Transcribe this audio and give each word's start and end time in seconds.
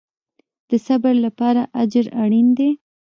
د 0.69 0.71
صبر 0.87 1.15
لپاره 1.25 1.61
اجر 1.81 2.05
اړین 2.23 2.47
دی 2.57 2.69